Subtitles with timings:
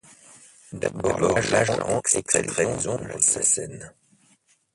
[0.73, 3.93] D’abord l’agent extrait les ombres de la scène.